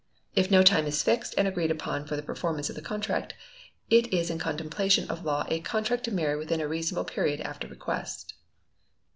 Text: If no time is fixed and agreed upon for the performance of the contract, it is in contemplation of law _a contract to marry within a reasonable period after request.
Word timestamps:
If 0.33 0.49
no 0.49 0.63
time 0.63 0.87
is 0.87 1.03
fixed 1.03 1.35
and 1.37 1.47
agreed 1.47 1.69
upon 1.69 2.07
for 2.07 2.15
the 2.15 2.23
performance 2.23 2.71
of 2.71 2.75
the 2.75 2.81
contract, 2.81 3.35
it 3.91 4.11
is 4.11 4.31
in 4.31 4.39
contemplation 4.39 5.07
of 5.11 5.23
law 5.23 5.43
_a 5.45 5.63
contract 5.63 6.05
to 6.05 6.11
marry 6.11 6.37
within 6.37 6.59
a 6.59 6.67
reasonable 6.67 7.05
period 7.05 7.39
after 7.41 7.67
request. 7.67 8.33